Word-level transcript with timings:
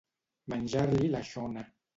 Menjar-li 0.53 1.13
la 1.17 1.23
xona. 1.33 1.69